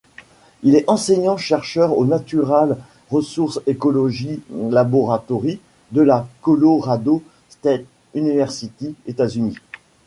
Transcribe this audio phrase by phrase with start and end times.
[0.63, 2.75] Il est enseignant-chercheur au Natural
[3.11, 5.59] Resource Ecology Laboratory,
[5.91, 7.83] de la Colorado State
[8.15, 9.57] University, États-Unis.